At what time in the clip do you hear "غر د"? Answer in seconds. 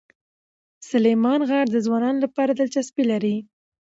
1.49-1.75